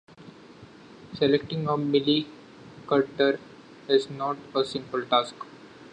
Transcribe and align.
Selecting 1.13 1.67
a 1.67 1.77
milling 1.77 2.25
cutter 2.87 3.39
is 3.87 4.09
not 4.09 4.35
a 4.55 4.65
simple 4.65 5.05
task. 5.05 5.35